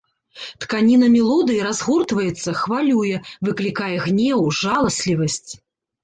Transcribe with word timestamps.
Тканіна 0.63 1.07
мелодыі 1.15 1.59
разгортваецца, 1.67 2.49
хвалюе, 2.61 3.15
выклікае 3.49 3.91
гнеў, 4.07 4.39
жаласлівасць. 4.61 5.51